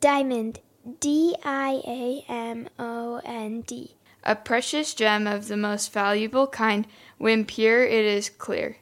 [0.00, 0.60] Diamond,
[0.98, 3.96] D I A M O N D.
[4.24, 6.86] A precious gem of the most valuable kind.
[7.18, 8.78] When pure, it is clear.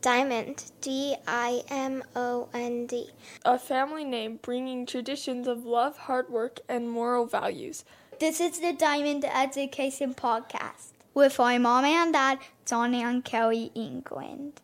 [0.00, 3.10] Diamond, D I M O N D.
[3.44, 7.84] A family name bringing traditions of love, hard work, and moral values.
[8.18, 14.62] This is the Diamond Education Podcast with my mom and dad, Johnny and Kelly England.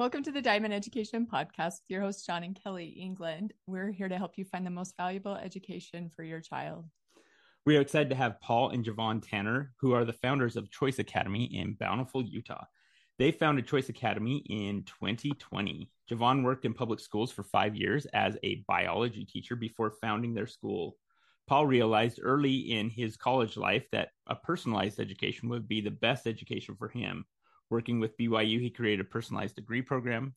[0.00, 3.52] Welcome to the Diamond Education Podcast with your host, John and Kelly England.
[3.66, 6.86] We're here to help you find the most valuable education for your child.
[7.66, 10.98] We are excited to have Paul and Jevonne Tanner, who are the founders of Choice
[10.98, 12.64] Academy in Bountiful, Utah.
[13.18, 15.90] They founded Choice Academy in 2020.
[16.10, 20.46] Jevonne worked in public schools for five years as a biology teacher before founding their
[20.46, 20.96] school.
[21.46, 26.26] Paul realized early in his college life that a personalized education would be the best
[26.26, 27.26] education for him.
[27.70, 30.34] Working with BYU, he created a personalized degree program.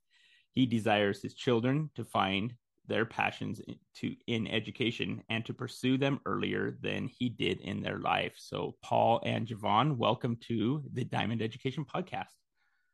[0.52, 2.54] He desires his children to find
[2.88, 3.60] their passions
[3.96, 8.34] to in education and to pursue them earlier than he did in their life.
[8.38, 12.36] So, Paul and Jevonne, welcome to the Diamond Education Podcast.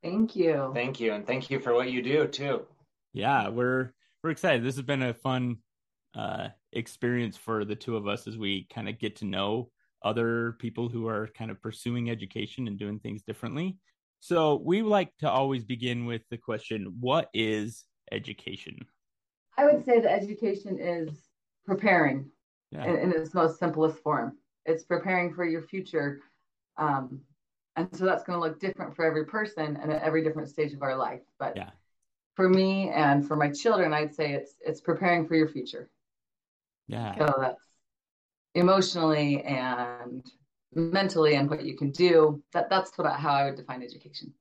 [0.01, 0.71] Thank you.
[0.73, 2.65] Thank you, and thank you for what you do too.
[3.11, 3.91] Yeah, we're
[4.23, 4.63] we're excited.
[4.63, 5.57] This has been a fun
[6.15, 9.69] uh, experience for the two of us as we kind of get to know
[10.01, 13.77] other people who are kind of pursuing education and doing things differently.
[14.19, 18.77] So we like to always begin with the question, what is education?
[19.57, 21.09] I would say that education is
[21.65, 22.29] preparing
[22.71, 22.85] yeah.
[22.85, 24.37] in, in, its most simplest form.
[24.65, 26.21] It's preparing for your future.
[26.77, 27.21] Um,
[27.75, 30.73] and so that's going to look different for every person and at every different stage
[30.73, 31.21] of our life.
[31.39, 31.69] But yeah.
[32.35, 35.89] for me and for my children, I'd say it's it's preparing for your future.
[36.87, 37.17] Yeah.
[37.17, 37.63] So that's
[38.55, 40.29] emotionally and
[40.73, 42.41] mentally and what you can do.
[42.53, 44.33] That that's what how I would define education.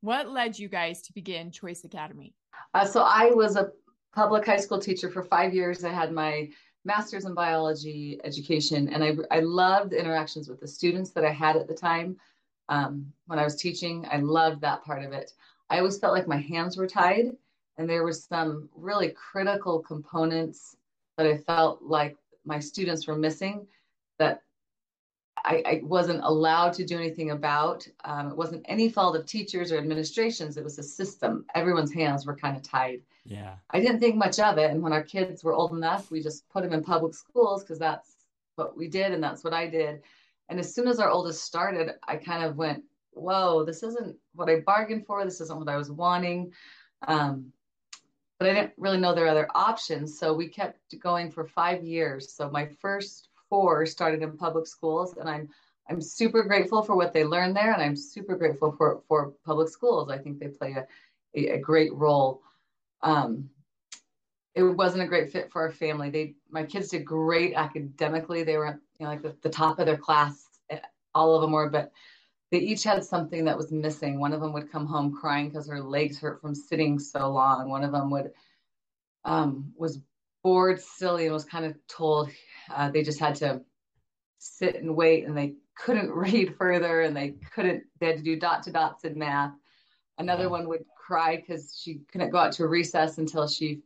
[0.00, 2.34] What led you guys to begin Choice Academy?
[2.74, 3.70] Uh, so I was a
[4.14, 5.84] public high school teacher for five years.
[5.84, 6.48] I had my
[6.84, 11.32] master's in biology education, and I I loved the interactions with the students that I
[11.32, 12.16] had at the time.
[12.68, 15.32] Um, when I was teaching, I loved that part of it.
[15.70, 17.36] I always felt like my hands were tied,
[17.78, 20.76] and there was some really critical components
[21.16, 23.66] that I felt like my students were missing
[24.18, 24.42] that
[25.44, 27.86] I, I, wasn't allowed to do anything about.
[28.04, 30.56] Um, it wasn't any fault of teachers or administrations.
[30.56, 31.46] It was a system.
[31.54, 33.02] Everyone's hands were kind of tied.
[33.24, 33.54] Yeah.
[33.70, 34.70] I didn't think much of it.
[34.70, 37.78] And when our kids were old enough, we just put them in public schools because
[37.78, 38.16] that's
[38.56, 40.02] what we did and that's what I did.
[40.48, 44.50] And as soon as our oldest started, I kind of went, whoa, this isn't what
[44.50, 45.24] I bargained for.
[45.24, 46.52] This isn't what I was wanting.
[47.06, 47.52] Um,
[48.38, 50.18] but I didn't really know there are other options.
[50.18, 52.32] So we kept going for five years.
[52.32, 55.50] So my first four started in public schools, and I'm
[55.90, 59.68] I'm super grateful for what they learned there, and I'm super grateful for for public
[59.68, 60.08] schools.
[60.08, 60.86] I think they play a
[61.34, 62.42] a, a great role.
[63.02, 63.50] Um,
[64.54, 66.10] it wasn't a great fit for our family.
[66.10, 68.42] They my kids did great academically.
[68.42, 70.46] They were you know like the, the top of their class.
[70.70, 70.78] Eh,
[71.14, 71.92] all of them were, but
[72.50, 74.18] they each had something that was missing.
[74.18, 77.68] One of them would come home crying because her legs hurt from sitting so long.
[77.68, 78.32] One of them would
[79.24, 80.00] um, was
[80.42, 82.30] bored, silly, and was kind of told
[82.74, 83.60] uh, they just had to
[84.38, 88.36] sit and wait and they couldn't read further and they couldn't, they had to do
[88.38, 89.52] dot to dots in math.
[90.18, 93.80] Another one would cry because she couldn't go out to recess until she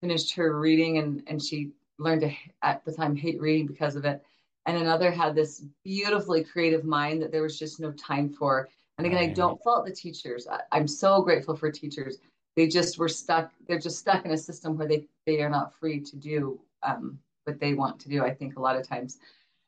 [0.00, 2.32] finished her reading and, and she learned to,
[2.62, 4.22] at the time, hate reading because of it.
[4.66, 8.68] And another had this beautifully creative mind that there was just no time for.
[8.98, 9.30] And again.
[9.30, 10.46] I don't fault the teachers.
[10.46, 12.18] I, I'm so grateful for teachers.
[12.56, 13.52] They just were stuck.
[13.66, 17.18] They're just stuck in a system where they, they are not free to do um,
[17.44, 19.18] what they want to do, I think, a lot of times.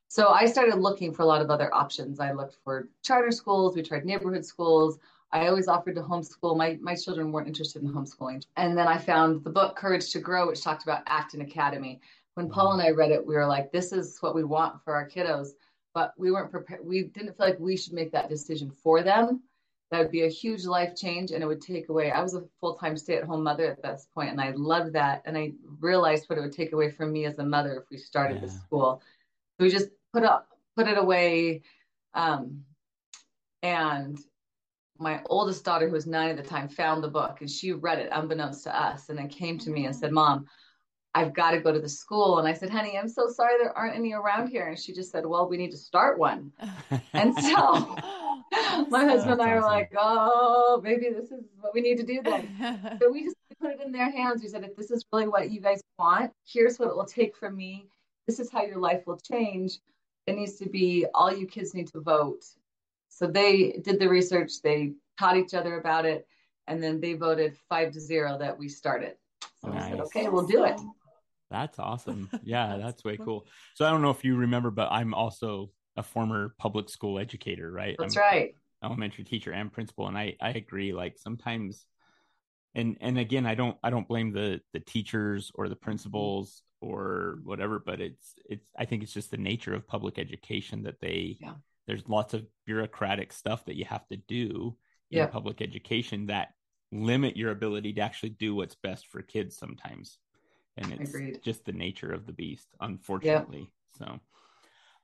[0.09, 2.21] So I started looking for a lot of other options.
[2.21, 4.98] I looked for charter schools, we tried neighborhood schools.
[5.32, 6.59] I always offered to homeschool.
[6.59, 8.44] My, my children weren't interested in homeschooling.
[8.59, 12.00] And then I found the book Courage to Grow, which talked about Acton Academy.
[12.34, 14.94] When Paul and I read it, we were like, this is what we want for
[14.94, 15.53] our kiddos.
[15.94, 16.84] But we weren't prepared.
[16.84, 19.42] We didn't feel like we should make that decision for them.
[19.92, 22.10] That would be a huge life change and it would take away.
[22.10, 24.94] I was a full time stay at home mother at this point, and I loved
[24.94, 25.20] that.
[25.26, 27.98] And I realized what it would take away from me as a mother if we
[27.98, 28.47] started yeah.
[28.47, 29.03] the school.
[29.59, 31.60] So we just put up, put it away.
[32.15, 32.62] Um,
[33.62, 34.18] and
[34.98, 37.98] my oldest daughter, who was nine at the time, found the book and she read
[37.98, 40.47] it unbeknownst to us and then came to me and said, Mom,
[41.15, 42.38] I've got to go to the school.
[42.38, 44.68] And I said, honey, I'm so sorry there aren't any around here.
[44.68, 46.50] And she just said, well, we need to start one.
[47.12, 47.97] and so
[48.91, 52.21] my husband and I were like, oh, maybe this is what we need to do
[52.22, 52.99] then.
[53.01, 54.43] so we just put it in their hands.
[54.43, 57.37] We said, if this is really what you guys want, here's what it will take
[57.37, 57.87] from me.
[58.27, 59.78] This is how your life will change.
[60.27, 62.45] It needs to be all you kids need to vote.
[63.09, 66.27] So they did the research, they taught each other about it,
[66.66, 69.16] and then they voted five to zero that we started.
[69.63, 69.84] So nice.
[69.84, 70.81] I said, okay, we'll do it.
[71.51, 72.31] That's awesome.
[72.43, 73.27] Yeah, that's, that's way cool.
[73.27, 73.47] cool.
[73.75, 77.71] So I don't know if you remember, but I'm also a former public school educator,
[77.71, 77.97] right?
[77.98, 78.54] That's I'm right.
[78.84, 80.92] Elementary teacher and principal, and I I agree.
[80.92, 81.86] Like sometimes,
[82.74, 87.39] and and again, I don't I don't blame the the teachers or the principals or
[87.44, 91.39] whatever, but it's it's I think it's just the nature of public education that they
[91.41, 91.54] yeah.
[91.86, 94.77] there's lots of bureaucratic stuff that you have to do
[95.12, 95.27] in Yeah.
[95.27, 96.48] public education that
[96.91, 100.18] limit your ability to actually do what's best for kids sometimes
[100.77, 101.42] and it's Agreed.
[101.42, 104.21] just the nature of the beast unfortunately so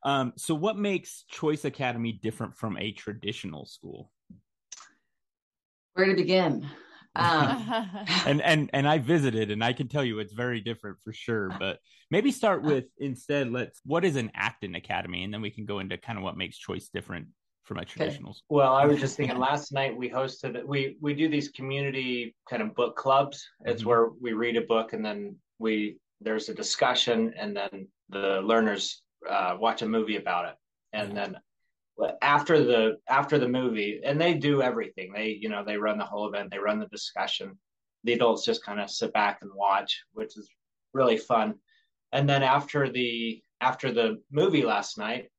[0.04, 4.10] um so what makes choice academy different from a traditional school
[5.94, 6.66] Where to begin?
[7.16, 7.72] Um,
[8.26, 11.50] and and and i visited and i can tell you it's very different for sure
[11.58, 11.80] but
[12.12, 15.80] maybe start with instead let's what is an acton academy and then we can go
[15.80, 17.26] into kind of what makes choice different
[17.64, 21.12] from a traditional school Well, I was just thinking last night we hosted we we
[21.12, 23.46] do these community kind of book clubs.
[23.64, 23.86] It's Mhm.
[23.86, 29.02] where we read a book and then we there's a discussion and then the learners
[29.28, 30.54] uh, watch a movie about it.
[30.92, 31.36] And then
[32.22, 35.12] after the after the movie and they do everything.
[35.12, 37.58] They you know they run the whole event, they run the discussion.
[38.04, 40.48] The adults just kind of sit back and watch, which is
[40.92, 41.54] really fun.
[42.12, 45.30] And then after the after the movie last night,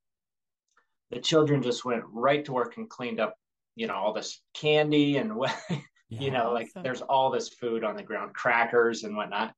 [1.12, 3.36] the children just went right to work and cleaned up,
[3.76, 5.56] you know, all this candy and what,
[6.10, 6.84] you know, like Awesome.
[6.84, 9.54] there's all this food on the ground, crackers and whatnot.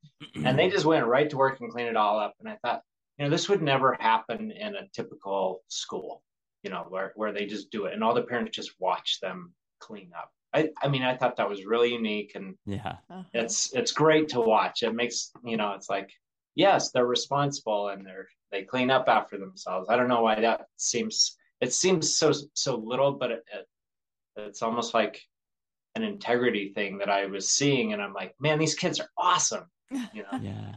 [0.46, 2.36] And they just went right to work and cleaned it all up.
[2.40, 2.82] And I thought,
[3.22, 6.24] you know, this would never happen in a typical school,
[6.64, 9.54] you know, where, where they just do it and all the parents just watch them
[9.80, 10.32] clean up.
[10.56, 13.22] I, I mean, I thought that was really unique and yeah Uh-huh.
[13.34, 14.82] it's it's great to watch.
[14.82, 16.10] It makes you know, it's like
[16.56, 19.88] yes, they're responsible and they're they clean up after themselves.
[19.88, 23.68] I don't know why that seems it seems so so little, but it, it
[24.36, 25.22] it's almost like
[25.94, 29.66] an integrity thing that I was seeing, and I'm like, man, these kids are awesome.
[30.12, 30.76] You know, yeah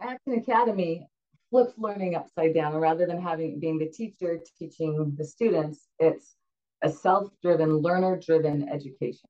[0.00, 1.06] Acton Academy
[1.52, 2.74] flips learning upside down.
[2.74, 6.34] Rather than having being the teacher teaching the students, it's
[6.82, 9.28] a self-driven, learner-driven education.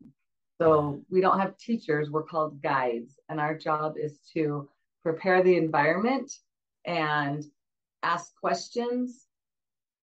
[0.61, 4.69] So we don't have teachers; we're called guides, and our job is to
[5.03, 6.33] prepare the environment
[6.85, 7.45] and
[8.05, 9.27] ask questions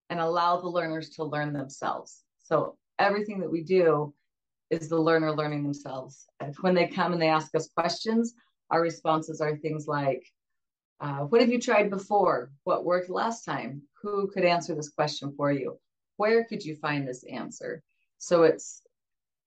[0.10, 2.24] and allow the learners to learn themselves.
[2.39, 4.13] So everything that we do
[4.69, 6.27] is the learner learning themselves.
[6.60, 8.33] When they come and they ask us questions,
[8.71, 10.24] our responses are things like,
[11.00, 12.51] uh, what have you tried before?
[12.63, 13.81] What worked last time?
[14.01, 15.80] Who could answer this question for you?
[16.18, 17.81] Where could you find this answer?
[18.18, 18.81] So it's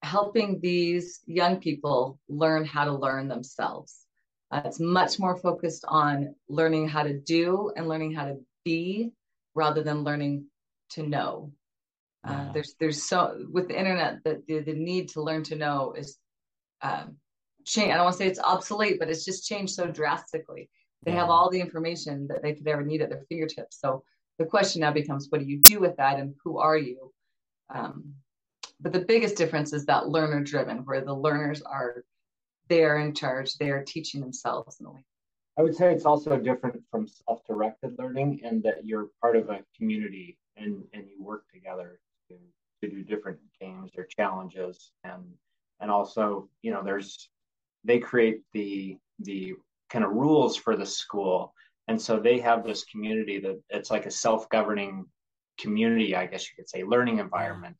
[0.01, 4.05] helping these young people learn how to learn themselves.
[4.51, 9.11] Uh, it's much more focused on learning how to do and learning how to be
[9.55, 10.45] rather than learning
[10.89, 11.51] to know.
[12.23, 15.93] Uh, there's there's so with the internet that the, the need to learn to know
[15.97, 16.17] is
[16.81, 17.17] um,
[17.65, 17.91] change.
[17.91, 20.69] I don't want to say it's obsolete, but it's just changed so drastically.
[21.05, 23.79] They have all the information that they could ever need at their fingertips.
[23.79, 24.03] So
[24.39, 27.11] the question now becomes, what do you do with that, and who are you?
[27.73, 28.13] Um,
[28.79, 32.03] but the biggest difference is that learner driven, where the learners are
[32.69, 35.05] they're in charge, they are teaching themselves in a way.
[35.57, 39.59] I would say it's also different from self-directed learning in that you're part of a
[39.77, 41.99] community and and you work together
[42.29, 42.35] to
[42.81, 45.23] to do different games or challenges and
[45.79, 47.29] and also you know there's
[47.83, 49.53] they create the the
[49.89, 51.53] kind of rules for the school
[51.87, 55.05] and so they have this community that it's like a self-governing
[55.59, 57.75] community i guess you could say learning environment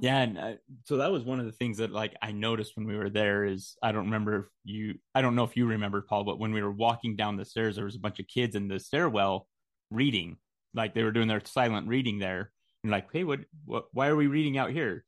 [0.00, 0.52] Yeah, and uh,
[0.84, 3.44] so that was one of the things that like I noticed when we were there
[3.44, 6.52] is I don't remember if you I don't know if you remember Paul, but when
[6.52, 9.48] we were walking down the stairs, there was a bunch of kids in the stairwell
[9.90, 10.38] reading,
[10.74, 12.52] like they were doing their silent reading there.
[12.82, 15.04] And like, hey, what, what why are we reading out here?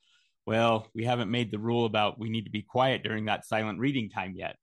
[0.47, 3.79] Well, we haven't made the rule about we need to be quiet during that silent
[3.79, 4.57] reading time yet.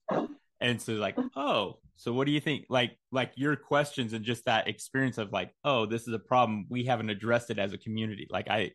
[0.62, 2.66] And so like, oh, so what do you think?
[2.70, 6.66] Like like your questions and just that experience of like, oh, this is a problem.
[6.70, 8.26] We haven't addressed it as a community.
[8.30, 8.72] Like I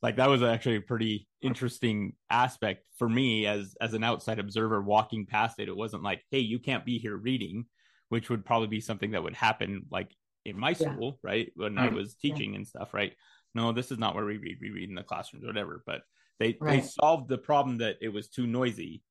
[0.00, 4.80] like that was actually a pretty interesting aspect for me as as an outside observer
[4.80, 5.68] walking past it.
[5.68, 7.66] It wasn't like hey you can't be here reading
[8.10, 10.14] which would probably be something that would happen like
[10.44, 10.92] in my Yeah.
[10.92, 11.96] school right when i mm-hmm.
[11.96, 13.12] was teaching and stuff right?
[13.54, 14.58] No this is not where we read.
[14.60, 15.82] We read in the classrooms or whatever.
[15.86, 16.02] But
[16.38, 19.02] they they solved the problem that it was too noisy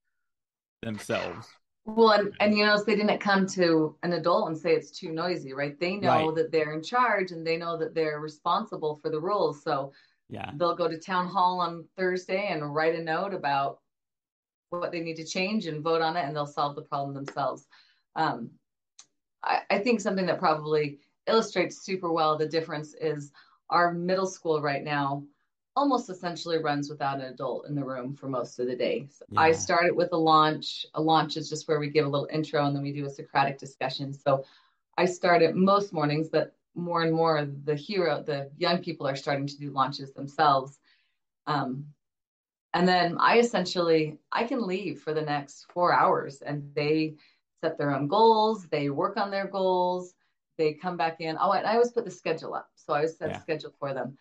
[0.81, 1.47] themselves
[1.85, 5.11] Well, and, and you notice they didn't come to an adult and say it's too
[5.11, 5.77] noisy, right?
[5.77, 6.35] They know Right.
[6.35, 9.63] that they're in charge and they know that they're responsible for the rules.
[9.63, 9.91] So
[10.29, 13.79] yeah they'll go to town hall on Thursday and write a note about
[14.69, 17.67] what they need to change and vote on it, and they'll solve the problem themselves.
[18.15, 18.51] Um,
[19.43, 23.31] I, I think something that probably illustrates super well the difference is
[23.69, 25.25] our middle school right now.
[25.75, 29.07] Almost essentially runs without an adult in the room for most of the day.
[29.09, 29.41] So Yeah.
[29.41, 30.85] I started with a launch.
[30.93, 33.09] A launch is just where we give a little intro and then we do a
[33.09, 34.13] Socratic discussion.
[34.13, 34.43] So
[34.97, 39.47] I started most mornings, but more and more the hero, the young people are starting
[39.47, 40.79] to do launches themselves.
[41.47, 41.85] Um,
[42.73, 47.15] and then I essentially I can leave for the next four hours and they
[47.61, 50.15] set their own goals, they work on their goals,
[50.57, 51.37] they come back in.
[51.39, 52.69] Oh, and I always put the schedule up.
[52.75, 53.37] So I always set Yeah.
[53.37, 54.17] a schedule for them.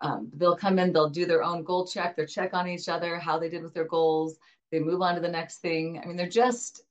[0.00, 3.18] Um, they'll come in, they'll do their own goal check, they'll check on each other,
[3.18, 4.36] how they did with their goals,
[4.70, 6.00] they move on to the next thing.
[6.02, 6.82] I mean, they're just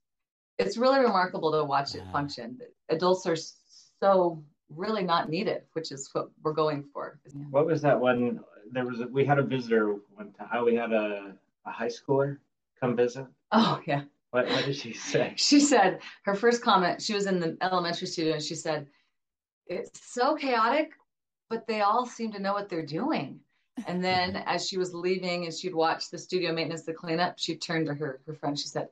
[0.58, 2.58] it's really remarkable to watch it function.
[2.88, 3.36] Adults are
[4.00, 7.18] so really not needed, which is what we're going for.
[7.50, 8.40] What was that one?
[8.72, 10.64] There was a, we had a visitor one time.
[10.64, 11.34] We had a,
[11.66, 12.38] a high schooler
[12.80, 13.26] come visit.
[13.52, 14.02] Oh yeah.
[14.30, 15.34] What, what did she say?
[15.36, 18.86] She said her first comment, she was in the elementary studio and she said,
[19.66, 20.92] It's so chaotic,
[21.48, 23.40] but they all seem to know what they're doing.
[23.86, 27.56] And then as she was leaving and she'd watch the studio maintenance, the cleanup, she
[27.56, 28.58] turned to her, her friend.
[28.58, 28.88] She said,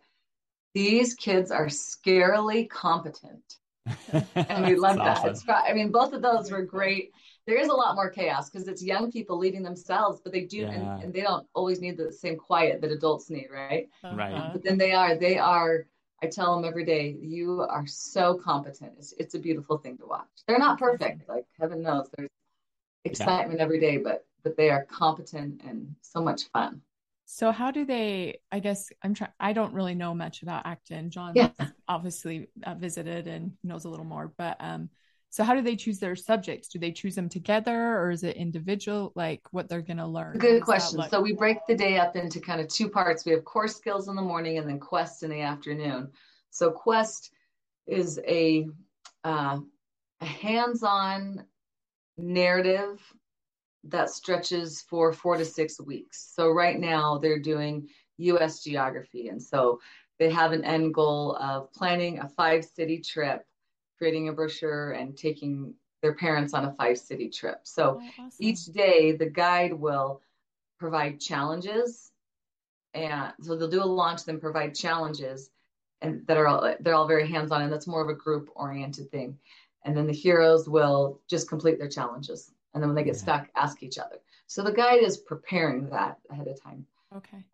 [0.75, 3.59] These kids are scarily competent.
[4.35, 5.19] And we love that.
[5.19, 5.31] Awesome.
[5.31, 7.13] It's, I mean, both of those were great.
[7.47, 10.59] There is a lot more chaos because it's young people leading themselves, but they do,
[10.59, 10.71] Yeah.
[10.71, 13.89] and, and they don't always need the same quiet that adults need, right?
[14.03, 14.33] Right.
[14.33, 14.51] Uh-huh.
[14.55, 15.87] but then they are they are
[16.23, 20.07] i tell them every day you are so competent it's, it's a beautiful thing to
[20.07, 22.31] watch they're not perfect like heaven knows there's
[23.05, 26.81] excitement every day but but they are competent and so much fun
[27.27, 28.41] So how do they?
[28.53, 29.33] I guess I'm trying.
[29.41, 31.09] I don't really know much about Acton.
[31.11, 31.51] John Yeah.
[31.89, 34.31] obviously uh, visited and knows a little more.
[34.37, 34.91] But um,
[35.31, 36.69] so how do they choose their subjects?
[36.69, 39.11] Do they choose them together, or is it individual?
[39.17, 40.37] Like what they're going to learn?
[40.37, 43.33] Good question look- so we break the day up into kind of two parts we
[43.33, 46.11] have core skills in the morning and then quest in the afternoon
[46.51, 47.33] so quest
[47.87, 48.67] is a
[49.25, 49.59] uh,
[50.21, 51.45] a hands-on
[52.17, 53.01] narrative
[53.85, 56.33] that stretches for four to six weeks.
[56.35, 59.29] So right now they're doing US geography.
[59.29, 59.81] And so
[60.19, 63.45] they have an end goal of planning a five city trip,
[63.99, 67.61] creating a brochure and taking their parents on a five city trip.
[67.65, 68.31] So Oh, awesome.
[68.39, 70.23] each day the guide will
[70.79, 72.13] provide challenges
[72.95, 75.51] and so they'll do a launch then provide challenges
[76.01, 79.11] and that are all they're all very hands-on and that's more of a group oriented
[79.11, 79.39] thing
[79.85, 83.21] and then the heroes will just complete their challenges and then when they get Yeah.
[83.23, 87.45] stuck ask each other so the guide is preparing that ahead of time okay.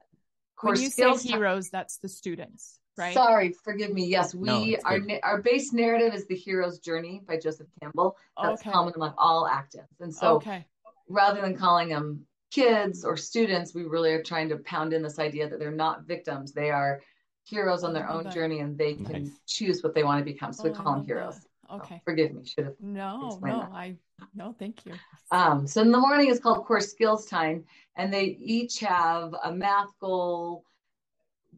[0.56, 3.14] Core when you say heroes, that's the students, right?
[3.14, 7.38] sorry forgive me yes we No, our our base narrative is the hero's journey by
[7.38, 8.70] joseph campbell that's okay.
[8.70, 10.66] common among all Actons and so okay.
[11.08, 15.20] rather than calling them kids or students, we really are trying to pound in this
[15.20, 16.50] idea that they're not victims.
[16.52, 17.00] They are
[17.44, 19.40] heroes on their Oh, own that- journey and they can Nice.
[19.46, 20.52] choose what they want to become.
[20.52, 21.46] So we Oh, I call them love heroes.
[21.70, 22.02] So Okay.
[22.04, 22.74] forgive me, should have.
[22.80, 23.70] No, no, that.
[23.72, 23.96] I
[24.34, 24.92] no, thank you.
[25.30, 27.64] Um, so in the morning is called core skills time,
[27.96, 30.64] and they each have a math goal.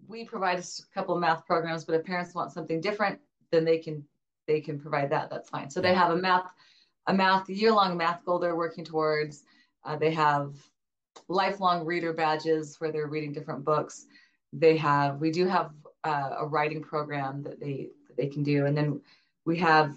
[0.06, 0.64] We provide a
[0.94, 3.18] couple of math programs, but if parents want something different,
[3.50, 4.04] then they can
[4.46, 5.30] they can provide that.
[5.30, 5.70] That's fine.
[5.70, 6.52] So they have a math
[7.06, 9.44] a math year long math goal they're working towards.
[9.84, 10.54] Uh, they have
[11.28, 14.06] lifelong reader badges where they're reading different books.
[14.52, 15.72] They have we do have
[16.04, 19.00] uh, a writing program that they that they can do, and then
[19.44, 19.96] we have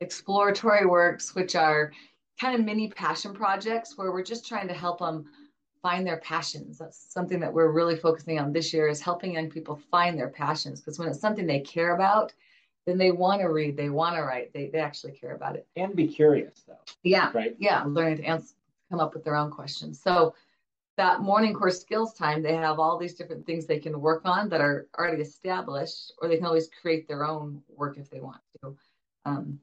[0.00, 1.92] exploratory works, which are
[2.40, 5.24] kind of mini passion projects where we're just trying to help them
[5.80, 6.78] find their passions.
[6.78, 10.28] That's something that we're really focusing on this year is helping young people find their
[10.28, 12.32] passions because when it's something they care about,
[12.86, 15.66] then they want to read, they want to write, they, they actually care about it.
[15.76, 17.30] And be curious though, Yeah.
[17.34, 17.54] right?
[17.58, 17.84] Yeah.
[17.84, 18.54] Learning to answer,
[18.90, 20.00] come up with their own questions.
[20.00, 20.34] So
[21.02, 24.48] that morning core skills time, they have all these different things they can work on
[24.48, 28.40] that are already established, or they can always create their own work if they want
[28.60, 28.76] to.
[29.24, 29.58] Um,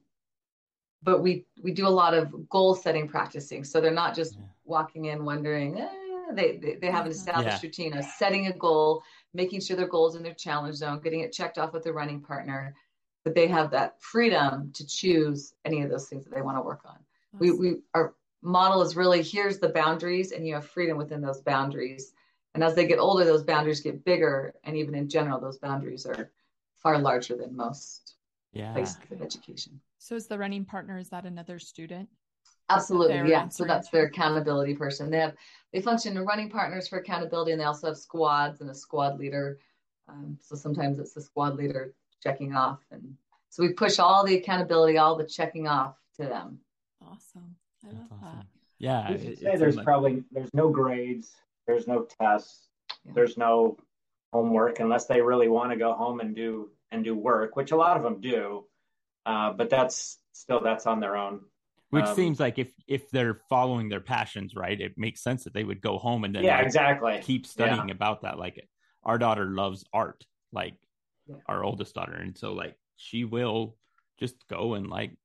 [1.02, 4.44] but we we do a lot of goal setting practicing, so they're not just Yeah.
[4.66, 5.80] walking in wondering.
[5.80, 5.88] Eh,
[6.34, 10.16] they, they they have an established routine of setting a goal, making sure their goals
[10.16, 12.74] in their challenge zone, getting it checked off with their running partner.
[13.24, 16.62] But they have that freedom to choose any of those things that they want to
[16.62, 16.98] work on
[17.38, 21.40] we, we our model is really here's the boundaries and you have freedom within those
[21.40, 22.12] boundaries.
[22.54, 26.06] And as they get older those boundaries get bigger and even in general those boundaries
[26.06, 26.30] are
[26.76, 28.16] far larger than most
[28.52, 28.72] Yeah.
[28.72, 29.80] places of education.
[29.98, 32.08] So is the running partner is that another student?
[32.68, 33.48] absolutely They're yeah.
[33.48, 35.10] So that's their accountability person.
[35.10, 35.36] They have
[35.72, 39.18] they function as running partners for accountability and they also have squads and a squad
[39.18, 39.58] leader.
[40.08, 43.16] Um, so sometimes it's the squad leader checking off and
[43.50, 46.60] so we push all the accountability all the checking off to them.
[47.02, 47.56] Awesome.
[47.84, 48.48] I That's love awesome.
[48.78, 49.10] Yeah.
[49.10, 51.34] It- say there's like- probably there's no grades,
[51.66, 52.68] there's no tests,
[53.04, 53.12] Yeah.
[53.14, 53.76] there's no
[54.32, 57.76] homework unless they really want to go home and do and do work, which a
[57.76, 58.66] lot of them do.
[59.26, 61.44] Uh, but that's still that's on their own.
[61.90, 65.52] Which Um, seems like if if they're following their passions, right, it makes sense that
[65.52, 67.20] they would go home and then yeah, like, exactly.
[67.22, 68.38] keep studying about that.
[68.38, 68.68] Like
[69.02, 70.76] our daughter loves art, like
[71.26, 71.36] Yeah.
[71.46, 73.76] our oldest daughter, and so like she will
[74.18, 75.16] just go and like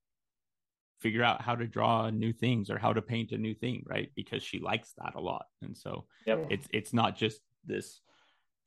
[1.00, 4.10] figure out how to draw new things or how to paint a new thing, right?
[4.14, 6.46] Because she likes that a lot, and so Yep.
[6.50, 8.00] it's it's not just this,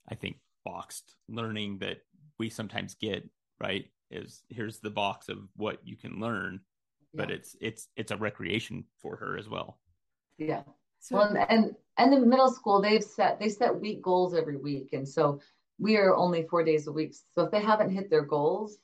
[0.07, 1.97] I think, boxed learning that
[2.37, 3.27] we sometimes get,
[3.59, 3.85] right?
[4.11, 6.61] Is here's the box of what you can learn,
[7.13, 9.79] but it's it's it's a recreation for her as well.
[10.37, 10.63] yeah.
[10.99, 14.57] So, Well, and, and and the middle school, they've set they set week goals every
[14.57, 15.39] week, and so
[15.79, 17.15] we are only four days a week.
[17.33, 18.77] So if they haven't hit their goals,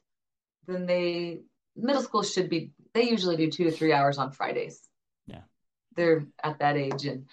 [0.66, 1.42] then they
[1.76, 2.72] middle school should be.
[2.94, 4.82] They usually do two to three hours on Fridays.
[5.28, 5.42] Yeah.
[5.96, 7.26] they're at that age, and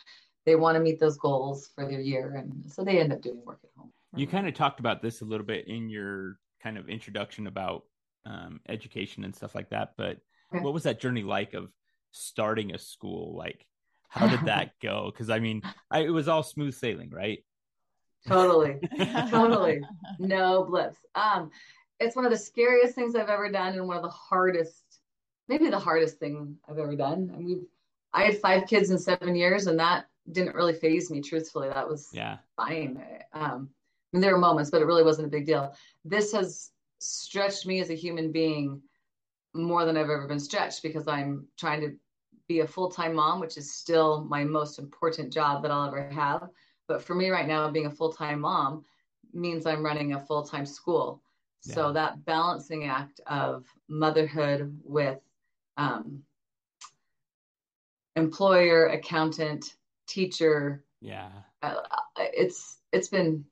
[0.46, 3.42] they want to meet those goals for their year, and so they end up doing
[3.44, 3.92] work at home.
[4.16, 7.84] You kind of talked about this a little bit in your kind of introduction about
[8.26, 9.92] um, education and stuff like that.
[9.96, 10.18] But
[10.54, 10.62] Okay.
[10.62, 11.72] what was that journey like of
[12.10, 13.34] starting a school?
[13.34, 13.64] Like,
[14.10, 15.10] how did that go?
[15.10, 17.42] Because I mean, I, it was all smooth sailing, right?
[18.28, 18.78] Totally,
[19.30, 19.80] totally,
[20.18, 20.98] no blips.
[21.14, 21.50] Um,
[22.02, 25.00] it's one of the scariest things I've ever done, and one of the hardest,
[25.48, 27.30] maybe the hardest thing I've ever done.
[27.34, 27.64] And we've,
[28.12, 31.20] I had five kids in seven years, and that didn't really phase me.
[31.20, 32.38] Truthfully, that was Yeah.
[32.56, 33.02] fine.
[33.32, 33.70] Um,
[34.12, 35.74] I mean, there were moments, but it really wasn't a big deal.
[36.04, 38.82] This has stretched me as a human being
[39.54, 41.96] more than I've ever been stretched because I'm trying to
[42.48, 46.08] be a full time mom, which is still my most important job that I'll ever
[46.10, 46.48] have.
[46.88, 48.84] But for me right now, being a full time mom
[49.32, 51.22] means I'm running a full time school.
[51.62, 51.92] So Yeah.
[51.92, 55.20] that balancing act of motherhood with
[55.76, 56.24] um,
[58.16, 59.76] employer, accountant,
[60.06, 61.30] teacher, Yeah.
[61.62, 61.82] uh,
[62.16, 63.44] it's it's been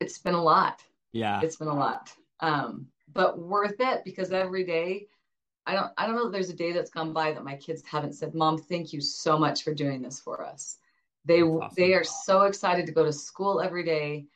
[0.00, 0.84] it's been a lot.
[1.12, 1.40] Yeah.
[1.42, 5.08] It's been a lot, um, but worth it because every day,
[5.66, 7.82] I don't I don't know that there's a day that's gone by that my kids
[7.82, 10.78] haven't said, "Mom, thank you so much for doing this for us."
[11.24, 11.74] They awesome.
[11.76, 14.26] they are so excited to go to school every day,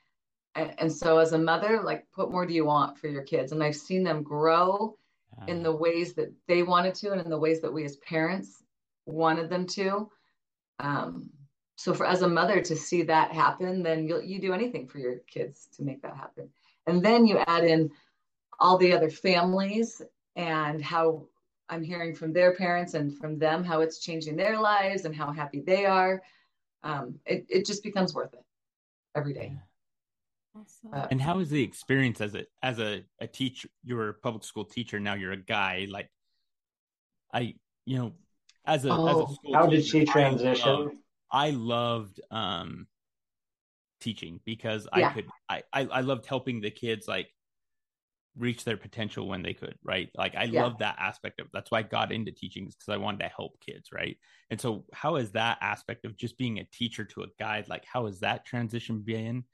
[0.55, 3.53] and, and so as a mother, like, what more do you want for your kids?
[3.53, 4.97] And I've seen them grow
[5.49, 8.63] in the ways that they wanted to, and in the ways that we as parents
[9.07, 10.09] wanted them to.
[10.79, 11.31] Um,
[11.77, 14.99] so for as a mother to see that happen, then you you do anything for
[14.99, 16.49] your kids to make that happen.
[16.87, 17.91] And then you add in
[18.61, 20.01] all the other families
[20.37, 21.27] and how
[21.69, 25.33] I'm hearing from their parents and from them how it's changing their lives and how
[25.33, 26.23] happy they are.
[26.85, 28.45] Um, it it just becomes worth it
[29.17, 29.57] every day.
[30.55, 31.07] Awesome.
[31.11, 33.69] And how is the experience as a as a, a teacher?
[33.83, 35.15] You're a public school teacher now.
[35.15, 35.87] You're a guy.
[35.91, 36.09] Like,
[37.33, 38.13] I you know,
[38.65, 40.77] as a as Oh, a school How did teacher, she I transition?
[40.77, 40.97] loved-
[41.31, 42.87] I loved um
[44.01, 47.29] teaching because I could I, I I loved helping the kids like
[48.37, 50.11] reach their potential when they could, right?
[50.15, 50.63] Like I Yeah.
[50.63, 53.59] love that aspect of that's why I got into teaching because I wanted to help
[53.61, 54.17] kids, right?
[54.51, 57.85] And so how is that aspect of just being a teacher to a guide, like
[57.85, 59.45] how has that transition been?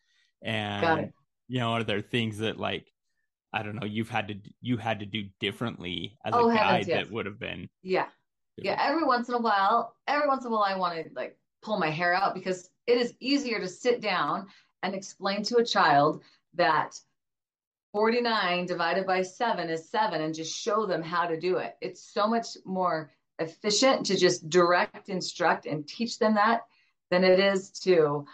[0.42, 1.12] And
[1.48, 2.92] you know, are there things that like
[3.53, 6.87] I don't know, you've had to you had to do differently as Oh, a guide
[6.87, 7.07] yes.
[7.07, 8.07] that would have been Yeah.
[8.57, 11.38] Yeah, every once in a while, every once in a while, I want to like
[11.62, 14.48] pull my hair out because it is easier to sit down
[14.83, 16.22] and explain to a child
[16.55, 16.98] that
[17.92, 21.76] 49 divided by 7 is 7 and just show them how to do it.
[21.81, 26.66] It's so much more efficient to just direct, instruct, and teach them that
[27.11, 28.26] than it is to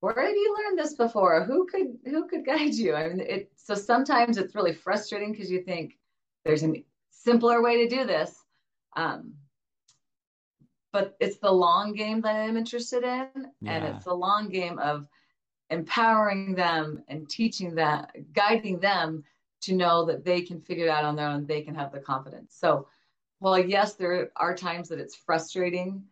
[0.00, 1.44] where have you learned this before?
[1.44, 2.94] Who could who could guide you?
[2.94, 5.98] I mean, it so sometimes it's really frustrating because you think
[6.44, 8.44] there's a simpler way to do this.
[8.96, 9.34] Um,
[10.92, 13.28] but it's the long game that I'm interested in,
[13.66, 15.06] and it's the long game of
[15.68, 19.22] empowering them and teaching them, guiding them
[19.62, 21.46] to know that they can figure it out on their own.
[21.46, 22.54] They can have the confidence.
[22.58, 22.88] So,
[23.40, 26.02] while yes, there are times that it's frustrating,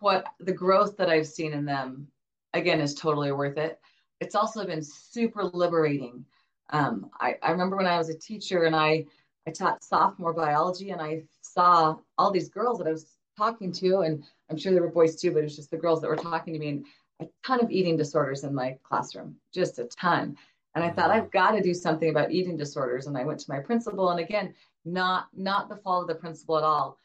[0.00, 2.06] what the growth that I've seen in them,
[2.54, 3.80] again, is totally worth it.
[4.20, 6.24] It's also been super liberating.
[6.70, 9.06] Um, I, I remember when I was a teacher and I
[9.46, 14.00] I taught sophomore biology and I saw all these girls that I was talking to,
[14.00, 16.16] and I'm sure there were boys too, but it was just the girls that were
[16.16, 16.86] talking to me, and
[17.20, 20.36] a ton of eating disorders in my classroom, just a ton.
[20.74, 23.06] And I thought I've got to do something about eating disorders.
[23.06, 26.56] And I went to my principal, and again, not not the fault of the principal
[26.56, 26.98] at all,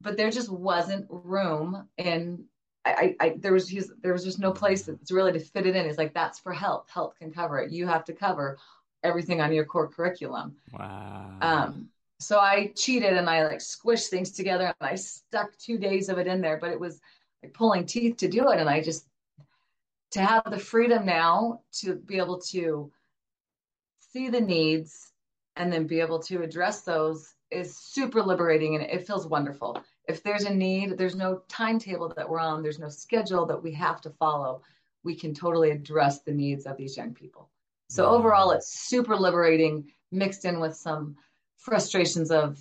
[0.00, 2.44] but there just wasn't room in.
[2.84, 5.76] I, I, there was he's, there was just no place that's really to fit it
[5.76, 5.86] in.
[5.86, 6.88] It's like that's for health.
[6.88, 7.70] Health can cover it.
[7.70, 8.58] You have to cover
[9.02, 10.56] everything on your core curriculum.
[10.72, 11.36] wow.
[11.40, 16.08] Um, so I cheated and I like squished things together and I stuck two days
[16.08, 17.00] of it in there, but it was
[17.42, 18.58] like pulling teeth to do it.
[18.58, 19.06] And I just,
[20.12, 22.90] to have the freedom now to be able to
[24.12, 25.12] see the needs
[25.56, 29.82] and then be able to address those is super liberating and it feels wonderful.
[30.10, 33.72] If there's a need, there's no timetable that we're on, there's no schedule that we
[33.74, 34.62] have to follow.
[35.04, 37.48] We can totally address the needs of these young people.
[37.88, 41.16] So overall, it's super liberating, mixed in with some
[41.58, 42.58] frustrations of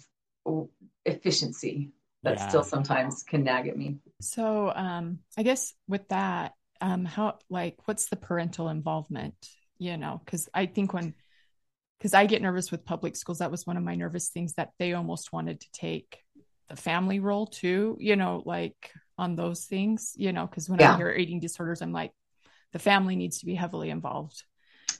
[1.05, 1.91] efficiency
[2.23, 2.47] that yeah.
[2.47, 3.97] still sometimes can nag at me.
[4.21, 9.35] So, um, I guess with that, um, how like what's the parental involvement?
[9.77, 11.13] You know, because I think when
[11.99, 14.71] because I get nervous with public schools, that was one of my nervous things that
[14.79, 16.19] they almost wanted to take
[16.69, 17.97] the family role too.
[17.99, 20.13] You know, like on those things.
[20.17, 20.93] You know, because when yeah.
[20.93, 22.11] I hear eating disorders, I'm like,
[22.71, 24.43] the family needs to be heavily involved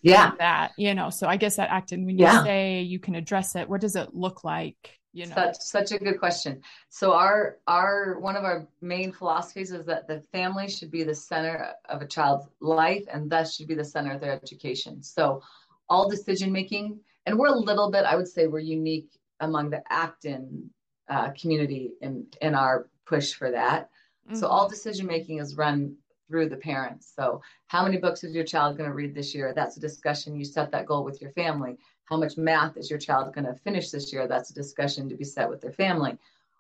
[0.02, 2.44] yeah that you know so i guess that acting when you yeah.
[2.44, 5.98] say you can address it what does it look like you know such such a
[5.98, 10.92] good question so our our one of our main philosophies is that the family should
[10.92, 14.32] be the center of a child's life and thus should be the center of their
[14.32, 15.42] education so
[15.90, 19.10] all decision making and we're a little bit i would say we're unique
[19.42, 20.70] among the acton
[21.10, 23.90] uh, community in in our push for that
[24.28, 24.38] mm-hmm.
[24.38, 25.96] so all decision making is run
[26.30, 27.12] through the parents.
[27.14, 29.52] So, how many books is your child going to read this year?
[29.54, 30.36] That's a discussion.
[30.36, 31.78] You set that goal with your family.
[32.06, 34.28] How much math is your child going to finish this year?
[34.28, 36.18] That's a discussion to be set with their family.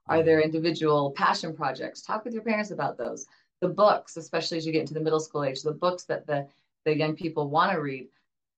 [0.07, 2.01] Are there individual passion projects?
[2.01, 3.27] Talk with your parents about those.
[3.61, 6.47] The books, especially as you get into the middle school age, the books that the,
[6.85, 8.07] the young people want to read,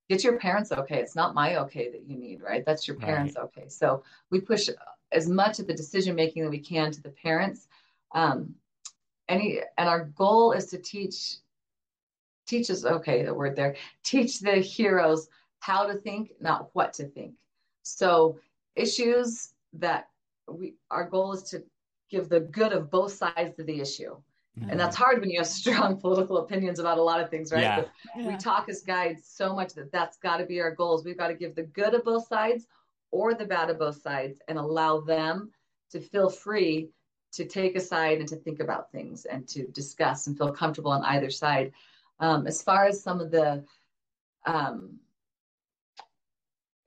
[0.09, 0.99] get your parents okay.
[0.99, 2.63] It's not my okay that you need, right?
[2.65, 3.43] That's your parents right.
[3.43, 3.67] okay.
[3.67, 4.69] So we push
[5.11, 7.67] as much of the decision making that we can to the parents.
[8.13, 8.55] Um,
[9.31, 11.37] any and our goal is to teach
[12.45, 17.05] teach us okay the word there teach the heroes how to think not what to
[17.05, 17.33] think
[17.83, 18.37] so
[18.75, 20.09] issues that
[20.49, 21.63] we our goal is to
[22.09, 24.15] give the good of both sides of the issue
[24.59, 24.69] mm-hmm.
[24.69, 27.61] and that's hard when you have strong political opinions about a lot of things right
[27.61, 27.83] yeah.
[28.17, 28.27] Yeah.
[28.27, 31.29] we talk as guides so much that that's got to be our goals we've got
[31.29, 32.67] to give the good of both sides
[33.11, 35.51] or the bad of both sides and allow them
[35.91, 36.89] to feel free
[37.33, 40.91] to take a side and to think about things and to discuss and feel comfortable
[40.91, 41.71] on either side.
[42.19, 43.63] Um, as far as some of the
[44.45, 44.99] um,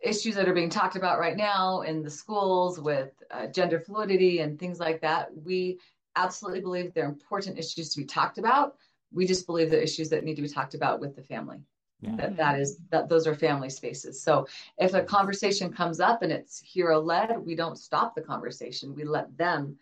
[0.00, 4.40] issues that are being talked about right now in the schools with uh, gender fluidity
[4.40, 5.78] and things like that, we
[6.16, 8.76] absolutely believe they're important issues to be talked about.
[9.12, 11.58] We just believe they're issues that need to be talked about with the family.
[12.04, 12.16] Yeah.
[12.16, 14.20] That that is that those are family spaces.
[14.20, 14.46] So
[14.78, 18.94] if a conversation comes up and it's hero led, we don't stop the conversation.
[18.94, 19.78] We let them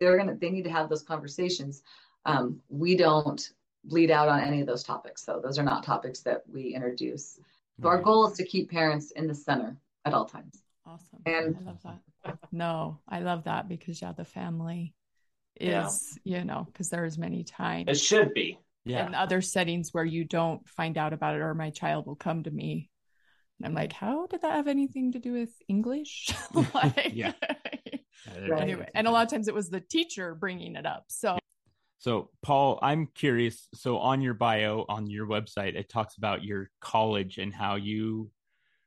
[0.00, 1.82] they're gonna they need to have those conversations.
[2.24, 3.50] Um, we don't
[3.84, 7.38] bleed out on any of those topics, so those are not topics that we introduce.
[7.82, 10.62] So our goal is to keep parents in the center at all times.
[10.86, 11.20] Awesome.
[11.26, 12.38] And I love that.
[12.50, 14.94] No, I love that because yeah, the family
[15.60, 16.38] is, yeah.
[16.38, 18.58] you know, because there's many times it should be.
[18.86, 19.06] Yeah.
[19.06, 22.44] In other settings where you don't find out about it or my child will come
[22.44, 22.88] to me
[23.58, 26.30] and I'm like, how did that have anything to do with English?
[26.74, 27.32] like, yeah.
[28.48, 28.62] right.
[28.62, 31.04] Anyway, and a lot of times it was the teacher bringing it up.
[31.08, 31.38] So,
[31.98, 33.68] so Paul, I'm curious.
[33.74, 38.30] So on your bio on your website, it talks about your college and how you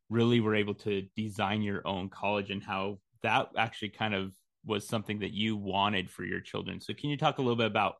[0.09, 4.31] really were able to design your own college and how that actually kind of
[4.65, 6.79] was something that you wanted for your children.
[6.79, 7.95] So can you talk a little bit about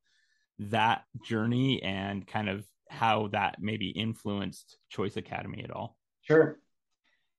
[0.60, 5.98] that journey and kind of how that maybe influenced Choice Academy at all?
[6.22, 6.60] Sure.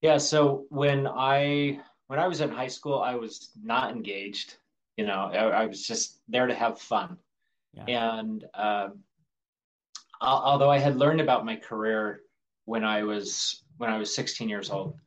[0.01, 0.19] Yeah.
[0.19, 4.57] So when I when I was in high school, I was not engaged.
[4.97, 7.17] You know, I, I was just there to have fun.
[7.75, 7.85] Yeah.
[8.19, 8.89] And uh,
[10.21, 12.21] although I had learned about my career
[12.65, 14.99] when I was when I was 16 years old,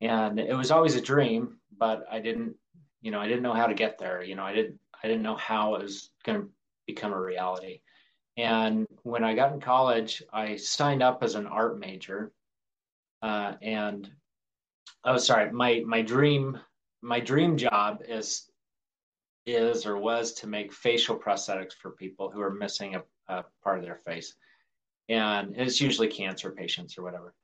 [0.00, 2.54] and it was always a dream, but I didn't,
[3.00, 4.22] you know, I didn't know how to get there.
[4.22, 6.48] You know, I didn't I didn't know how it was going to
[6.94, 7.80] become a reality.
[8.36, 12.32] And when I got in college, I signed up as an art major,
[13.22, 14.10] uh, and
[15.04, 16.58] oh sorry my my dream
[17.02, 18.50] my dream job is
[19.46, 23.78] is or was to make facial prosthetics for people who are missing a, a part
[23.78, 24.34] of their face.
[25.08, 27.34] And it's usually cancer patients or whatever.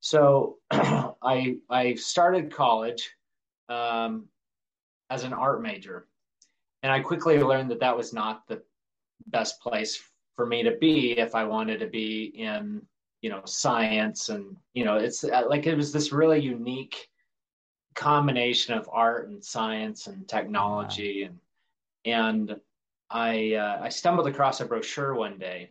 [0.00, 3.10] So i i started college
[3.68, 4.26] um,
[5.10, 6.06] as an art major.
[6.82, 8.62] And i quickly learned that that was not the
[9.26, 10.02] best place
[10.34, 12.82] for me to be if i wanted to be in
[13.22, 17.08] you know science and you know it's uh, like it was this really unique
[17.94, 21.28] combination of art and science and technology wow.
[21.28, 21.40] and
[22.06, 22.56] and
[23.10, 25.70] I uh, I stumbled across a brochure one day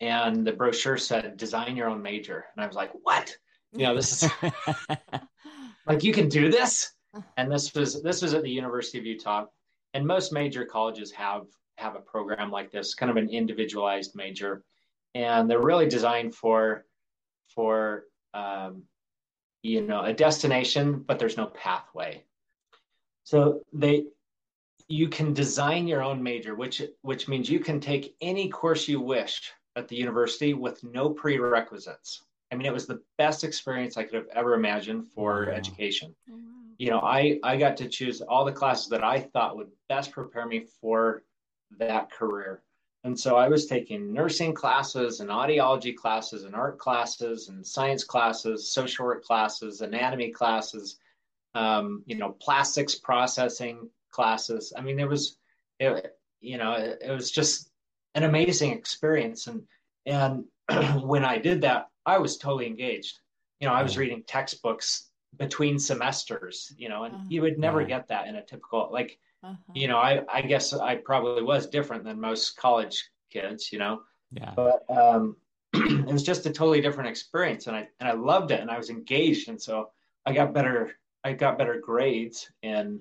[0.00, 2.46] and the brochure said design your own major.
[2.54, 3.36] And I was like what?
[3.72, 4.30] You know this is
[5.86, 6.92] like you can do this?
[7.36, 9.46] And this was this was at the University of Utah.
[9.92, 14.64] And most major colleges have have a program like this kind of an individualized major
[15.14, 16.84] and they're really designed for
[17.48, 18.82] for um,
[19.62, 22.22] you know a destination, but there's no pathway.
[23.24, 24.06] So they
[24.88, 29.00] you can design your own major, which which means you can take any course you
[29.00, 32.22] wish at the university with no prerequisites.
[32.52, 35.52] I mean, it was the best experience I could have ever imagined for wow.
[35.52, 36.14] education.
[36.30, 36.40] Oh, wow.
[36.78, 40.10] You know, I I got to choose all the classes that I thought would best
[40.10, 41.22] prepare me for
[41.78, 42.62] that career.
[43.04, 48.02] And so I was taking nursing classes and audiology classes and art classes and science
[48.02, 50.98] classes, social work classes, anatomy classes,
[51.54, 54.72] um, you know, plastics processing classes.
[54.76, 55.36] I mean, there was,
[55.78, 57.70] it, you know, it, it was just
[58.14, 59.48] an amazing experience.
[59.48, 59.64] And
[60.06, 60.44] and
[61.02, 63.18] when I did that, I was totally engaged.
[63.60, 66.72] You know, I was reading textbooks between semesters.
[66.78, 67.24] You know, and uh-huh.
[67.28, 69.18] you would never get that in a typical like.
[69.44, 69.72] Uh-huh.
[69.74, 73.70] You know, I I guess I probably was different than most college kids.
[73.72, 74.02] You know,
[74.32, 74.52] yeah.
[74.56, 75.36] But um,
[75.74, 78.78] it was just a totally different experience, and I and I loved it, and I
[78.78, 79.90] was engaged, and so
[80.24, 80.92] I got better.
[81.22, 83.00] I got better grades in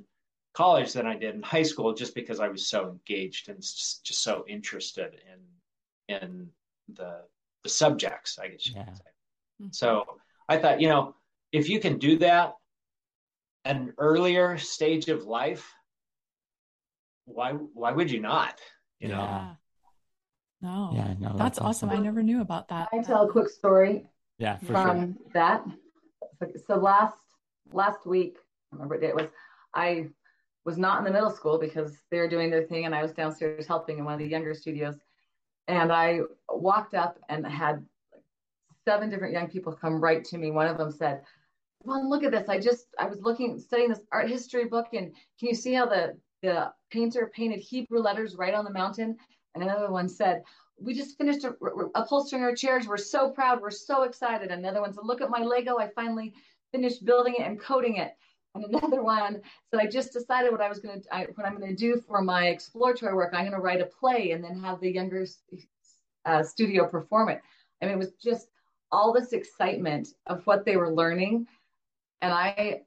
[0.53, 4.05] college than I did in high school just because I was so engaged and just,
[4.05, 6.49] just so interested in in
[6.93, 7.21] the
[7.63, 8.83] the subjects, I guess you yeah.
[8.83, 9.03] could say.
[9.61, 9.67] Mm-hmm.
[9.71, 10.05] So
[10.49, 11.15] I thought, you know,
[11.51, 12.55] if you can do that
[13.65, 15.71] at an earlier stage of life,
[17.25, 18.59] why why would you not?
[18.99, 19.15] You yeah.
[19.15, 19.57] know.
[20.61, 20.91] No.
[20.93, 21.27] Yeah, no.
[21.29, 21.89] That's, that's awesome.
[21.89, 22.01] awesome.
[22.01, 22.89] I never knew about that.
[22.93, 24.05] I tell a quick story.
[24.37, 25.31] Yeah, from sure.
[25.33, 25.65] that.
[26.67, 27.17] So last
[27.71, 28.37] last week,
[28.71, 29.27] I remember what day it was.
[29.73, 30.07] I
[30.65, 33.11] was not in the middle school because they were doing their thing and I was
[33.11, 34.95] downstairs helping in one of the younger studios.
[35.67, 37.85] And I walked up and had
[38.85, 40.51] seven different young people come right to me.
[40.51, 41.21] One of them said,
[41.81, 42.47] well, look at this.
[42.47, 45.85] I just, I was looking, studying this art history book and can you see how
[45.85, 49.17] the, the painter painted Hebrew letters right on the mountain?
[49.55, 50.43] And another one said,
[50.79, 51.45] we just finished
[51.95, 52.87] upholstering our chairs.
[52.87, 53.61] We're so proud.
[53.61, 54.51] We're so excited.
[54.51, 55.77] Another one said, look at my Lego.
[55.77, 56.33] I finally
[56.71, 58.13] finished building it and coating it
[58.55, 61.69] and another one said, i just decided what i was going to what i'm going
[61.69, 64.79] to do for my exploratory work i'm going to write a play and then have
[64.79, 65.25] the younger
[66.25, 67.41] uh, studio perform it
[67.81, 68.47] I mean, it was just
[68.93, 71.47] all this excitement of what they were learning
[72.21, 72.81] and i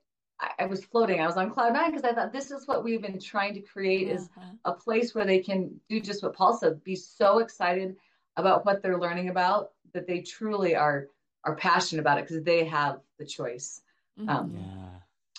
[0.59, 3.03] i was floating i was on cloud nine because i thought this is what we've
[3.03, 4.51] been trying to create is uh-huh.
[4.66, 7.96] a place where they can do just what paul said be so excited
[8.37, 11.09] about what they're learning about that they truly are
[11.44, 13.81] are passionate about it because they have the choice
[14.18, 14.29] mm-hmm.
[14.29, 14.87] um, yeah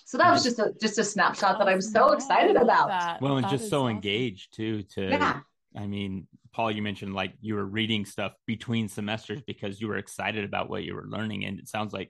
[0.08, 2.88] so that was just a just a snapshot that I'm so excited about.
[2.88, 3.22] That.
[3.22, 3.98] Well, and that just so awesome.
[3.98, 4.84] engaged too.
[4.84, 5.42] To yeah.
[5.76, 9.98] I mean, Paul, you mentioned like you were reading stuff between semesters because you were
[9.98, 12.10] excited about what you were learning, and it sounds like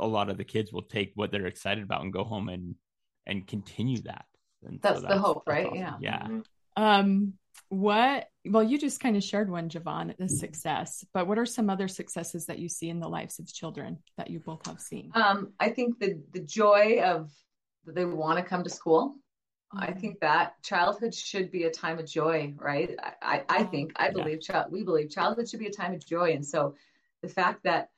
[0.00, 2.74] a lot of the kids will take what they're excited about and go home and
[3.26, 4.24] and continue that.
[4.64, 5.66] And that's, so that's, the hope, right?
[5.66, 5.78] Awesome.
[5.78, 5.94] Yeah.
[6.00, 6.22] Yeah.
[6.22, 6.82] Mm-hmm.
[6.82, 7.34] Um,
[7.68, 11.70] what well you just kind of shared one jevonne the success but what are some
[11.70, 15.10] other successes that you see in the lives of children that you both have seen
[15.14, 17.30] um, i think the the joy of
[17.86, 19.16] that they want to come to school
[19.74, 19.84] mm-hmm.
[19.84, 23.92] i think that childhood should be a time of joy right i i, I think
[23.96, 24.54] i believe yeah.
[24.54, 26.74] child we believe childhood should be a time of joy and so
[27.22, 27.88] the fact that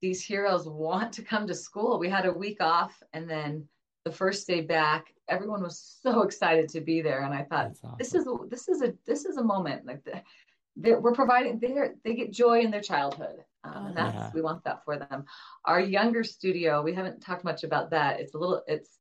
[0.00, 1.98] these heroes want to come to school.
[1.98, 3.66] We had a week off and then
[4.04, 7.96] the first day back everyone was so excited to be there and i thought awesome.
[7.98, 12.14] this is this is a this is a moment like the, we're providing they they
[12.14, 14.30] get joy in their childhood um, and that's yeah.
[14.34, 15.24] we want that for them.
[15.64, 18.20] Our younger studio we haven't talked much about that.
[18.20, 18.98] It's a little it's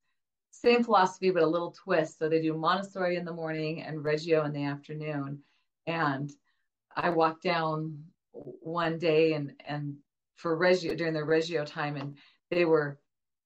[0.51, 2.19] same philosophy but a little twist.
[2.19, 5.39] So they do montessori in the morning and reggio in the afternoon.
[5.87, 6.31] And
[6.95, 9.95] i walked down one day and and
[10.39, 12.15] for reggio during the reggio time and
[12.49, 12.97] they were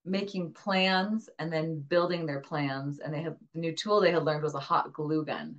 [0.06, 3.00] making plans and then building their plans.
[3.00, 5.56] And they had the new tool they had learned was a hot glue gun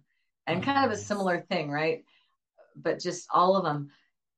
[0.47, 2.05] and oh, kind of a similar thing, right?
[2.77, 3.91] But just all of them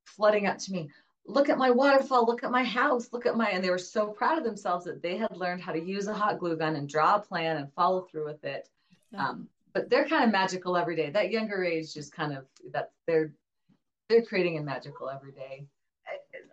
[0.04, 0.88] flooding up to me.
[1.26, 2.24] Look at my waterfall.
[2.24, 3.12] Look at my house.
[3.12, 5.72] Look at my, and they were so proud of themselves that they had learned how
[5.72, 8.68] to use a hot glue gun and draw a plan and follow through with it.
[9.10, 9.28] Yeah.
[9.28, 11.10] Um, but they're kind of magical every day.
[11.10, 13.32] That younger age just kind of that they're
[14.08, 15.66] they're creating a magical every day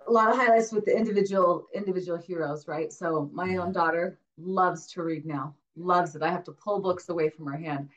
[0.08, 2.92] a lot of highlights with the individual individual heroes, right?
[2.92, 6.22] So my own daughter loves to read now, loves it.
[6.22, 7.90] I have to pull books away from her hand.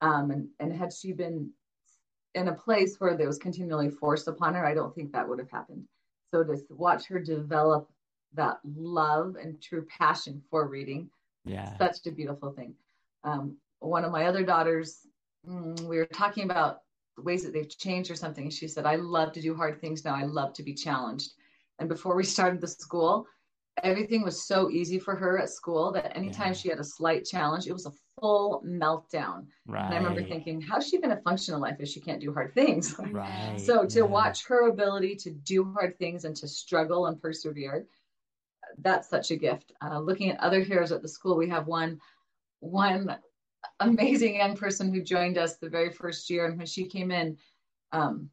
[0.00, 1.50] Um, and, and had she been
[2.34, 5.38] in a place where there was continually forced upon her, I don't think that would
[5.38, 5.84] have happened.
[6.30, 7.90] So to watch her develop
[8.34, 11.10] that love and true passion for reading,
[11.44, 12.74] yeah, such a beautiful thing.
[13.24, 15.06] Um, one of my other daughters,
[15.48, 16.82] mm, we were talking about
[17.16, 18.50] ways that they've changed or something.
[18.50, 20.14] She said, I love to do hard things now.
[20.14, 21.32] I love to be challenged.
[21.78, 23.26] And before we started the school,
[23.82, 26.52] everything was so easy for her at school that anytime yeah.
[26.52, 29.46] she had a slight challenge, it was a full meltdown.
[29.66, 29.84] Right.
[29.84, 32.32] And I remember thinking, how's she going to function in life if she can't do
[32.32, 32.94] hard things?
[33.12, 33.58] Right.
[33.58, 34.04] so to yeah.
[34.04, 37.86] watch her ability to do hard things and to struggle and persevere,
[38.78, 39.72] that's such a gift.
[39.82, 42.00] Uh, looking at other heroes at the school, we have one
[42.60, 43.16] one
[43.80, 47.36] amazing young person who joined us the very first year, and when she came in,
[47.92, 48.30] um,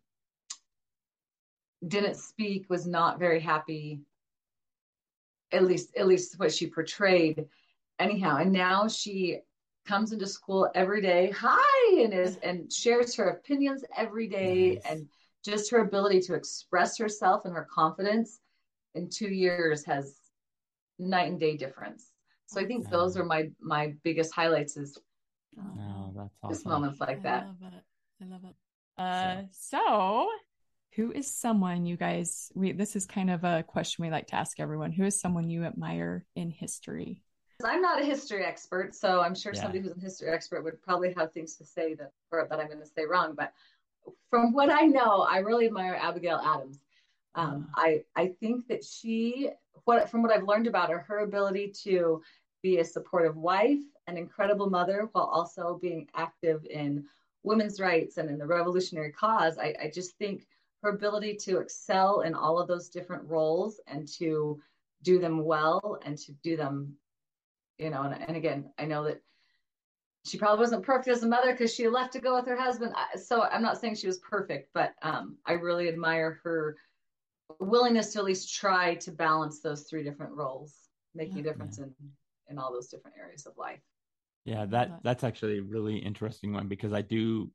[1.87, 3.99] didn't speak, was not very happy.
[5.51, 7.45] At least, at least what she portrayed,
[7.99, 8.37] anyhow.
[8.37, 9.39] And now she
[9.85, 14.85] comes into school every day, hi, and is and shares her opinions every day, Nice.
[14.89, 15.07] and
[15.43, 18.39] just her ability to express herself and her confidence
[18.95, 20.17] in two years has
[20.97, 22.11] night and day difference.
[22.47, 24.97] So I think those are my my biggest highlights is
[25.57, 27.45] Oh, that's just moments like I that.
[27.45, 27.83] love it.
[28.21, 28.55] I love it.
[28.97, 30.29] Uh, so
[30.95, 34.35] who is someone you guys we this is kind of a question we like to
[34.35, 34.91] ask everyone.
[34.91, 37.21] Who is someone you admire in history?
[37.63, 39.61] I'm not a history expert, so I'm sure Yeah.
[39.61, 42.67] somebody who's a history expert would probably have things to say that or that I'm
[42.67, 43.33] going to say wrong.
[43.35, 43.53] But
[44.29, 46.79] from what I know, I really admire Abigail Adams.
[47.35, 49.49] Um, I I think that she
[49.83, 52.21] what from what I've learned about her, her ability to
[52.61, 57.05] be a supportive wife, an incredible mother, while also being active in
[57.43, 59.57] women's rights and in the revolutionary cause.
[59.57, 60.47] I, I just think
[60.85, 64.61] her ability to excel in all of those different roles and to
[65.01, 66.93] do them well and to do them
[67.77, 69.21] you know, and, and again, I know that
[70.25, 72.93] she probably wasn't perfect as a mother because she left to go with her husband.
[72.95, 76.77] I- So I'm not saying she was perfect, but um, I really admire her
[77.59, 80.73] willingness to at least try to balance those three different roles,
[81.13, 81.93] making a difference in
[82.49, 83.81] in all those different areas of life.
[84.45, 87.51] Yeah, that that's actually a really interesting one because I do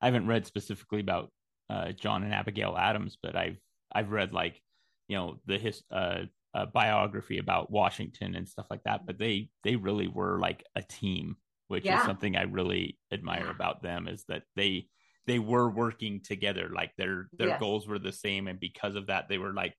[0.00, 1.30] I haven't read specifically about
[1.70, 3.58] uh, John and Abigail Adams, but I've
[3.92, 4.60] I've read like
[5.08, 6.22] you know the his uh,
[6.54, 9.02] uh, biography about Washington and stuff like that.
[9.06, 11.36] But they they really were like a team,
[11.68, 11.96] which Yeah.
[11.96, 14.88] is something I really admire about them is that they
[15.26, 17.60] they were working together, like their their Yes.
[17.60, 19.74] goals were the same, and because of that, they were like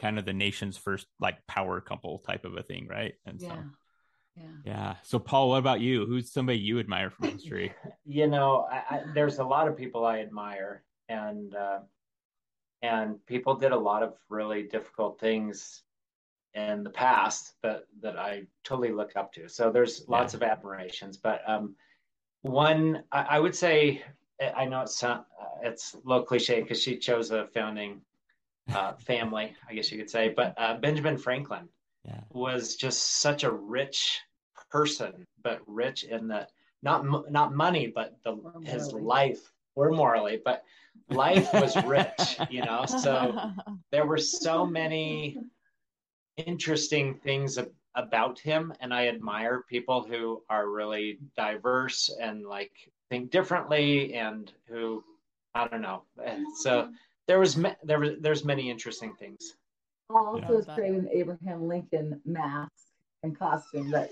[0.00, 3.14] kind of the nation's first like power couple type of a thing, right?
[3.26, 3.48] And so.
[3.48, 3.62] Yeah.
[4.36, 4.42] Yeah.
[4.64, 4.94] Yeah.
[5.02, 6.06] So, Paul, what about you?
[6.06, 7.74] Who's somebody you admire from history?
[8.06, 11.80] you know, I, I, there's a lot of people I admire, and uh,
[12.82, 15.84] and people did a lot of really difficult things
[16.54, 19.48] in the past that that I totally look up to.
[19.48, 21.74] So there's lots of admirations, but um,
[22.42, 24.02] one I, I would say
[24.56, 25.22] I know it's uh,
[25.62, 28.00] it's a little cliche because she chose a founding
[28.74, 31.68] uh, family, I guess you could say, but uh, Benjamin Franklin
[32.04, 32.20] Yeah.
[32.32, 34.20] was just such a rich
[34.70, 36.46] person, but rich in the
[36.82, 40.64] not not money, but the his life or morally, but
[41.10, 42.84] life was rich, you know.
[42.86, 43.38] So
[43.92, 45.38] there were so many
[46.36, 52.72] interesting things ab- about him, and I admire people who are really diverse and like
[53.10, 55.04] think differently, and who
[55.54, 56.04] I don't know.
[56.24, 56.90] And So
[57.28, 59.56] there was ma- there was there's many interesting things.
[60.10, 60.56] Also Yeah.
[60.56, 62.70] has created an Abraham Lincoln mask
[63.22, 64.10] and costume that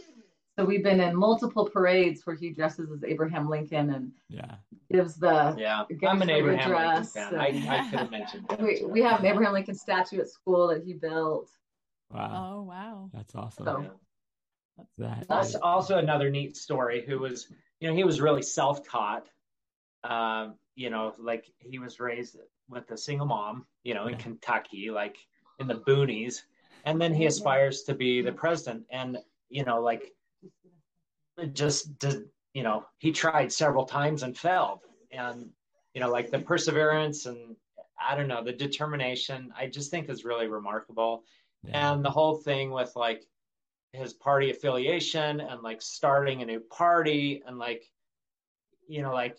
[0.61, 4.57] so we've been in multiple parades where he dresses as Abraham Lincoln and Yeah.
[4.93, 7.35] gives the Yeah, gives I'm an the Abraham Lincoln fan.
[7.35, 7.47] I,
[7.79, 8.61] I could have mentioned that.
[8.63, 11.49] we, we have an Abraham Lincoln statue at school that he built.
[12.13, 12.53] Wow.
[12.59, 13.11] Oh wow.
[13.15, 13.65] That's awesome.
[13.65, 13.91] So
[14.99, 17.05] That That's is- also another neat story.
[17.07, 17.49] Who was,
[17.81, 19.27] you know, he was really self-taught.
[20.05, 22.37] Um, you know, like he was raised
[22.69, 25.17] with a single mom, you know, in Kentucky, like
[25.59, 26.43] in the boonies,
[26.85, 28.85] and then he aspires to be the president.
[28.91, 29.19] And
[29.51, 30.13] you know, like, it
[31.47, 32.25] just did,
[32.55, 34.81] you know, he tried several times and failed.
[35.13, 35.51] And
[35.95, 37.57] you know, like the perseverance and
[38.01, 39.53] I don't know the determination.
[39.57, 41.25] I just think is really remarkable.
[41.73, 43.23] And the whole thing with like
[43.93, 47.85] his party affiliation and like starting a new party and like
[48.89, 49.37] you know like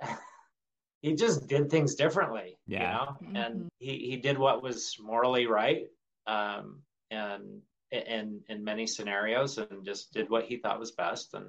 [1.02, 3.06] he just did things differently Yeah.
[3.20, 5.86] you know and he he did what was morally right
[6.26, 6.80] um
[7.10, 11.46] and in in many scenarios and just did what he thought was best and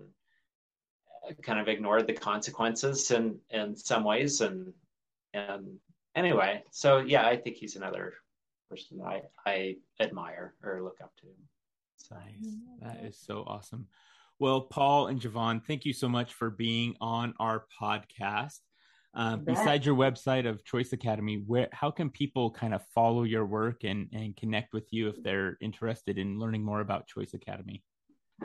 [1.28, 4.74] uh, kind of ignored the consequences in in some ways and
[5.34, 5.78] and
[6.16, 8.14] anyway so yeah i think he's another
[8.70, 11.28] person i i admire or look up to
[12.12, 12.22] Nice.
[12.44, 12.88] Mm-hmm.
[12.88, 13.88] That is so awesome.
[14.40, 18.60] Well, Paul and Jevonne, thank you so much for being on our podcast.
[19.16, 23.46] Um, besides your website of Choice Academy, where how can people kind of follow your
[23.46, 27.84] work and and connect with you if they're interested in learning more about Choice Academy?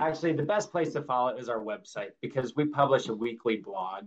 [0.00, 4.04] Actually, the best place to follow is our website because we publish a weekly blog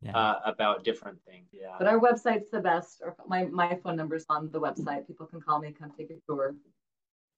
[0.00, 0.16] Yeah.
[0.16, 1.48] uh, about different things.
[1.52, 1.74] Yeah.
[1.78, 3.02] But our website's the best.
[3.04, 5.06] Or my my phone number's on the website.
[5.06, 6.54] People can call me, come take a tour.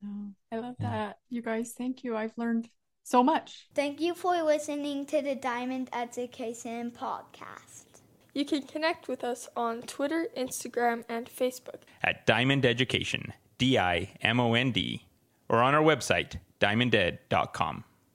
[0.05, 1.19] Oh, I love that.
[1.31, 2.17] You guys, thank you.
[2.17, 2.69] I've learned
[3.03, 3.69] so much.
[3.75, 7.90] Thank you for listening to the Dimond Education Podcast.
[8.33, 11.83] You can connect with us on Twitter, Instagram, and Facebook.
[12.03, 15.07] At Dimond Education, D I M O N D.
[15.49, 17.85] or on our website, dimonded.com.